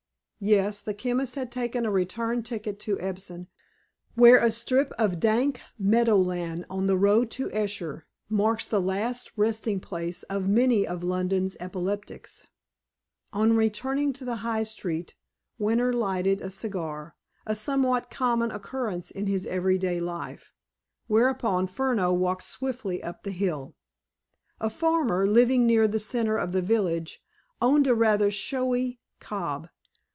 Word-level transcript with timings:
Yes, 0.43 0.81
the 0.81 0.95
chemist 0.95 1.35
had 1.35 1.51
taken 1.51 1.85
a 1.85 1.91
return 1.91 2.41
ticket 2.41 2.79
to 2.79 2.99
Epsom, 2.99 3.45
where 4.15 4.39
a 4.43 4.49
strip 4.49 4.91
of 4.97 5.19
dank 5.19 5.61
meadow 5.77 6.17
land 6.17 6.65
on 6.67 6.87
the 6.87 6.97
road 6.97 7.29
to 7.37 7.51
Esher 7.53 8.07
marks 8.27 8.65
the 8.65 8.81
last 8.81 9.33
resting 9.37 9.79
place 9.79 10.23
of 10.31 10.47
many 10.49 10.87
of 10.87 11.03
London's 11.03 11.55
epileptics. 11.59 12.47
On 13.31 13.55
returning 13.55 14.13
to 14.13 14.25
the 14.25 14.37
high 14.37 14.63
street, 14.63 15.13
Winter 15.59 15.93
lighted 15.93 16.41
a 16.41 16.49
cigar, 16.49 17.15
a 17.45 17.55
somewhat 17.55 18.09
common 18.09 18.49
occurrence 18.49 19.11
in 19.11 19.27
his 19.27 19.45
everyday 19.45 19.99
life, 20.01 20.51
where 21.05 21.29
upon 21.29 21.67
Furneaux 21.67 22.13
walked 22.13 22.41
swiftly 22.45 23.03
up 23.03 23.21
the 23.21 23.29
hill. 23.29 23.75
A 24.59 24.71
farmer, 24.71 25.27
living 25.27 25.67
near 25.67 25.87
the 25.87 25.99
center 25.99 26.35
of 26.35 26.51
the 26.51 26.63
village, 26.63 27.21
owned 27.61 27.85
a 27.85 27.93
rather 27.93 28.31
showy 28.31 28.99
cob. 29.19 29.69